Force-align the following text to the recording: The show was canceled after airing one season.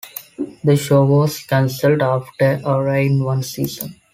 The 0.63 0.77
show 0.77 1.05
was 1.05 1.43
canceled 1.43 2.01
after 2.01 2.59
airing 2.65 3.23
one 3.23 3.43
season. 3.43 4.01